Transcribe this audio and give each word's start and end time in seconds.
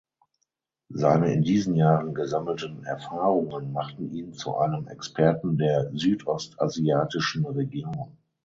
Seine 0.89 1.31
in 1.31 1.43
diesen 1.43 1.75
Jahren 1.75 2.15
gesammelten 2.15 2.83
Erfahrungen 2.85 3.71
machten 3.71 4.09
ihn 4.09 4.33
zu 4.33 4.55
einem 4.57 4.87
Experten 4.87 5.57
der 5.59 5.91
südostasiatischen 5.93 7.45
Region. 7.45 8.17